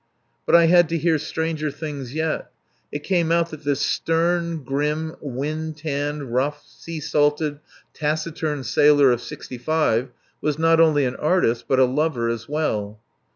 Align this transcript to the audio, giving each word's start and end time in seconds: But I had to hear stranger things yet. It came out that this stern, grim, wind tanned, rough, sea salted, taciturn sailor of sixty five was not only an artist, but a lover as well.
But 0.47 0.55
I 0.55 0.65
had 0.65 0.89
to 0.89 0.97
hear 0.97 1.19
stranger 1.19 1.69
things 1.69 2.15
yet. 2.15 2.49
It 2.91 3.03
came 3.03 3.31
out 3.31 3.51
that 3.51 3.63
this 3.63 3.81
stern, 3.81 4.63
grim, 4.63 5.15
wind 5.21 5.77
tanned, 5.77 6.33
rough, 6.33 6.65
sea 6.65 6.99
salted, 6.99 7.59
taciturn 7.93 8.63
sailor 8.63 9.11
of 9.11 9.21
sixty 9.21 9.59
five 9.59 10.09
was 10.41 10.57
not 10.57 10.79
only 10.79 11.05
an 11.05 11.17
artist, 11.17 11.65
but 11.67 11.77
a 11.77 11.85
lover 11.85 12.29
as 12.29 12.49
well. 12.49 12.99